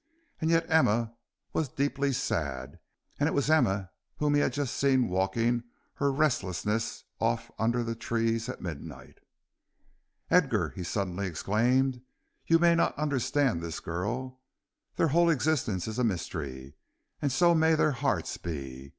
[0.39, 1.13] And yet Emma
[1.53, 2.79] was deeply sad,
[3.19, 7.93] and it was Emma whom he had just seen walking her restlessness off under the
[7.93, 9.19] trees at midnight.
[10.31, 12.01] "Edgar," he suddenly exclaimed,
[12.47, 14.39] "you may not understand this girl.
[14.95, 16.73] Their whole existence is a mystery,
[17.21, 18.89] and so may their hearts be.